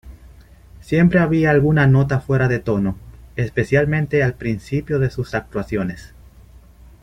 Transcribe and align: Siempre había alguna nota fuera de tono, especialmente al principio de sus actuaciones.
Siempre 0.79 1.19
había 1.19 1.51
alguna 1.51 1.85
nota 1.85 2.19
fuera 2.21 2.47
de 2.47 2.57
tono, 2.57 2.97
especialmente 3.35 4.23
al 4.23 4.33
principio 4.33 4.97
de 4.97 5.11
sus 5.11 5.35
actuaciones. 5.35 6.15